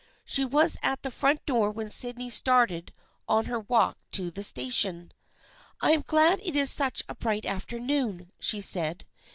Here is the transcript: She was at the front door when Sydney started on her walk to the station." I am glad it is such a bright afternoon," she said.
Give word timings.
She 0.25 0.43
was 0.45 0.79
at 0.81 1.03
the 1.03 1.11
front 1.11 1.45
door 1.45 1.69
when 1.69 1.91
Sydney 1.91 2.31
started 2.31 2.91
on 3.27 3.45
her 3.45 3.59
walk 3.59 3.99
to 4.13 4.31
the 4.31 4.41
station." 4.41 5.11
I 5.79 5.91
am 5.91 6.01
glad 6.01 6.39
it 6.41 6.55
is 6.55 6.71
such 6.71 7.03
a 7.07 7.13
bright 7.13 7.45
afternoon," 7.45 8.31
she 8.39 8.61
said. 8.61 9.05